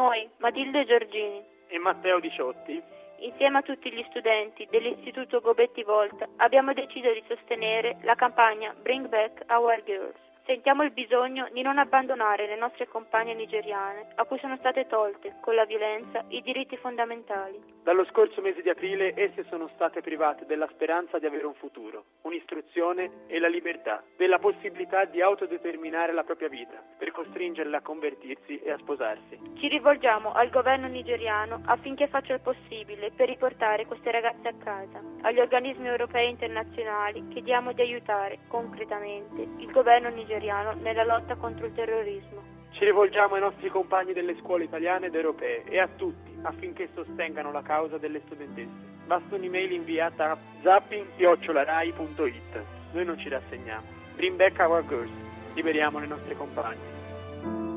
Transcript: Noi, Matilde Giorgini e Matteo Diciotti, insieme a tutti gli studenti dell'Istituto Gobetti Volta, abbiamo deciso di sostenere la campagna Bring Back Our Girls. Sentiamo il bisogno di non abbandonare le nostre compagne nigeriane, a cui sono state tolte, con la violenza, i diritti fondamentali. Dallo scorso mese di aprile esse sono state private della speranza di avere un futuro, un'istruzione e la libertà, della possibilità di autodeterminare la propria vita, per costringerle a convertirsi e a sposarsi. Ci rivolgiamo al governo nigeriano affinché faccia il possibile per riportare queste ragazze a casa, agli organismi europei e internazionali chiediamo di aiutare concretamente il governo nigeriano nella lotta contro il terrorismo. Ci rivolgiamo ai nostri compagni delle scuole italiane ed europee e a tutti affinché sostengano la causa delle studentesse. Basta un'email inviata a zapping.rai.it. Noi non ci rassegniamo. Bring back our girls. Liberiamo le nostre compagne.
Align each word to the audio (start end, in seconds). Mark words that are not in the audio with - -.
Noi, 0.00 0.26
Matilde 0.38 0.86
Giorgini 0.86 1.44
e 1.68 1.78
Matteo 1.78 2.20
Diciotti, 2.20 2.82
insieme 3.18 3.58
a 3.58 3.62
tutti 3.62 3.92
gli 3.92 4.02
studenti 4.08 4.66
dell'Istituto 4.70 5.42
Gobetti 5.42 5.82
Volta, 5.82 6.26
abbiamo 6.36 6.72
deciso 6.72 7.12
di 7.12 7.22
sostenere 7.28 7.98
la 8.00 8.14
campagna 8.14 8.74
Bring 8.80 9.08
Back 9.08 9.44
Our 9.50 9.82
Girls. 9.84 10.29
Sentiamo 10.50 10.82
il 10.82 10.90
bisogno 10.90 11.48
di 11.52 11.62
non 11.62 11.78
abbandonare 11.78 12.48
le 12.48 12.56
nostre 12.56 12.88
compagne 12.88 13.34
nigeriane, 13.34 14.08
a 14.16 14.24
cui 14.24 14.36
sono 14.40 14.56
state 14.56 14.88
tolte, 14.88 15.36
con 15.40 15.54
la 15.54 15.64
violenza, 15.64 16.24
i 16.26 16.42
diritti 16.42 16.76
fondamentali. 16.76 17.62
Dallo 17.84 18.04
scorso 18.06 18.40
mese 18.40 18.60
di 18.60 18.68
aprile 18.68 19.14
esse 19.14 19.44
sono 19.44 19.70
state 19.74 20.00
private 20.00 20.46
della 20.46 20.66
speranza 20.72 21.20
di 21.20 21.26
avere 21.26 21.46
un 21.46 21.54
futuro, 21.54 22.02
un'istruzione 22.22 23.26
e 23.28 23.38
la 23.38 23.46
libertà, 23.46 24.02
della 24.16 24.40
possibilità 24.40 25.04
di 25.04 25.22
autodeterminare 25.22 26.12
la 26.12 26.24
propria 26.24 26.48
vita, 26.48 26.82
per 26.98 27.12
costringerle 27.12 27.76
a 27.76 27.80
convertirsi 27.80 28.58
e 28.58 28.72
a 28.72 28.78
sposarsi. 28.78 29.38
Ci 29.54 29.68
rivolgiamo 29.68 30.32
al 30.32 30.50
governo 30.50 30.88
nigeriano 30.88 31.60
affinché 31.66 32.08
faccia 32.08 32.34
il 32.34 32.40
possibile 32.40 33.12
per 33.12 33.28
riportare 33.28 33.86
queste 33.86 34.10
ragazze 34.10 34.48
a 34.48 34.54
casa, 34.58 35.00
agli 35.22 35.38
organismi 35.38 35.86
europei 35.86 36.26
e 36.26 36.30
internazionali 36.30 37.28
chiediamo 37.28 37.70
di 37.70 37.82
aiutare 37.82 38.40
concretamente 38.48 39.42
il 39.42 39.70
governo 39.70 40.08
nigeriano 40.08 40.38
nella 40.46 41.04
lotta 41.04 41.36
contro 41.36 41.66
il 41.66 41.74
terrorismo. 41.74 42.58
Ci 42.72 42.84
rivolgiamo 42.84 43.34
ai 43.34 43.40
nostri 43.40 43.68
compagni 43.68 44.12
delle 44.12 44.36
scuole 44.38 44.64
italiane 44.64 45.06
ed 45.06 45.14
europee 45.14 45.64
e 45.64 45.78
a 45.78 45.88
tutti 45.88 46.36
affinché 46.42 46.88
sostengano 46.94 47.52
la 47.52 47.62
causa 47.62 47.98
delle 47.98 48.20
studentesse. 48.24 48.88
Basta 49.06 49.34
un'email 49.34 49.72
inviata 49.72 50.30
a 50.30 50.38
zapping.rai.it. 50.62 52.64
Noi 52.92 53.04
non 53.04 53.18
ci 53.18 53.28
rassegniamo. 53.28 53.84
Bring 54.14 54.36
back 54.36 54.58
our 54.60 54.86
girls. 54.86 55.10
Liberiamo 55.54 55.98
le 55.98 56.06
nostre 56.06 56.36
compagne. 56.36 57.69